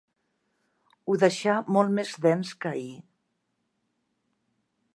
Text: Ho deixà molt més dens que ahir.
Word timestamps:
Ho 1.11 1.17
deixà 1.23 1.57
molt 1.75 1.93
més 1.99 2.13
dens 2.27 2.53
que 2.65 2.71
ahir. 2.71 2.89